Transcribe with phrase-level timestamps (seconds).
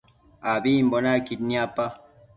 [0.51, 1.85] Ambimbo naquid niapa